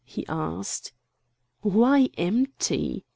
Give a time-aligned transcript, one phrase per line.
[0.03, 0.93] he asked.
[1.61, 3.03] "Why EMPTY?"